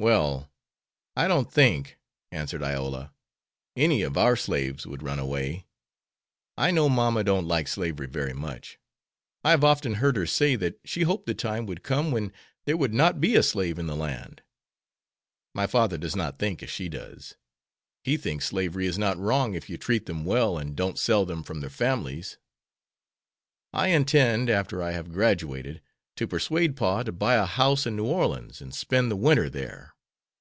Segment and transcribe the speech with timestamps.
[0.00, 0.48] "Well,
[1.16, 1.98] I don't think,"
[2.30, 3.12] answered Iola,
[3.76, 5.66] "any of our slaves would run away.
[6.56, 8.78] I know mamma don't like slavery very much.
[9.42, 12.32] I have often heard her say that she hoped the time would come when
[12.64, 14.40] there would not be a slave in the land.
[15.52, 17.34] My father does not think as she does.
[18.04, 21.42] He thinks slavery is not wrong if you treat them well and don't sell them
[21.42, 22.38] from their families.
[23.72, 25.82] I intend, after I have graduated,
[26.16, 29.94] to persuade pa to buy a house in New Orleans, and spend the winter there.